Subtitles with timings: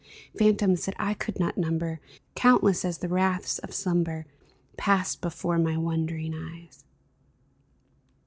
[0.35, 2.01] Phantoms that I could not number,
[2.33, 4.25] Countless as the wraiths of slumber,
[4.75, 6.83] Passed before my wondering eyes